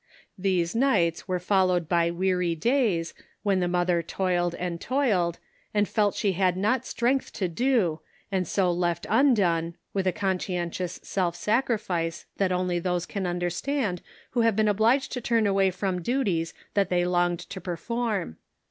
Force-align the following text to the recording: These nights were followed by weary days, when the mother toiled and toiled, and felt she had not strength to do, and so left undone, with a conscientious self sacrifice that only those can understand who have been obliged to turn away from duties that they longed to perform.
These 0.35 0.73
nights 0.73 1.27
were 1.27 1.37
followed 1.37 1.87
by 1.87 2.09
weary 2.09 2.55
days, 2.55 3.13
when 3.43 3.59
the 3.59 3.67
mother 3.67 4.01
toiled 4.01 4.55
and 4.55 4.81
toiled, 4.81 5.37
and 5.75 5.87
felt 5.87 6.15
she 6.15 6.31
had 6.31 6.57
not 6.57 6.87
strength 6.87 7.31
to 7.33 7.47
do, 7.47 7.99
and 8.31 8.47
so 8.47 8.71
left 8.71 9.05
undone, 9.11 9.75
with 9.93 10.07
a 10.07 10.11
conscientious 10.11 10.99
self 11.03 11.35
sacrifice 11.35 12.25
that 12.37 12.51
only 12.51 12.79
those 12.79 13.05
can 13.05 13.27
understand 13.27 14.01
who 14.31 14.41
have 14.41 14.55
been 14.55 14.67
obliged 14.67 15.11
to 15.11 15.21
turn 15.21 15.45
away 15.45 15.69
from 15.69 16.01
duties 16.01 16.55
that 16.73 16.89
they 16.89 17.05
longed 17.05 17.37
to 17.51 17.61
perform. 17.61 18.37